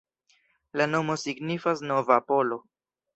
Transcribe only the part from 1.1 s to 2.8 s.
signifas nova-polo.